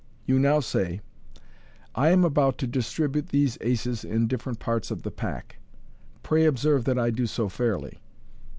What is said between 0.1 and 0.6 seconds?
You